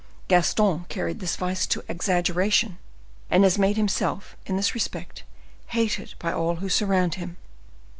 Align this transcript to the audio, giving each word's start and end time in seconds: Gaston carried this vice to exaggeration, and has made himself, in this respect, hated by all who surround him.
Gaston 0.29 0.85
carried 0.89 1.19
this 1.19 1.35
vice 1.35 1.67
to 1.67 1.83
exaggeration, 1.87 2.79
and 3.29 3.43
has 3.43 3.59
made 3.59 3.77
himself, 3.77 4.35
in 4.47 4.57
this 4.57 4.73
respect, 4.73 5.23
hated 5.67 6.15
by 6.17 6.31
all 6.33 6.55
who 6.55 6.69
surround 6.69 7.13
him. 7.21 7.37